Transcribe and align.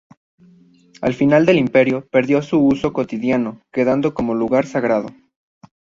Al 1.03 1.13
final 1.13 1.45
del 1.45 1.59
Imperio 1.59 2.07
perdió 2.09 2.41
su 2.41 2.57
uso 2.57 2.91
cotidiano 2.91 3.61
quedando 3.71 4.15
como 4.15 4.33
lugar 4.33 4.65
sagrado. 4.65 5.09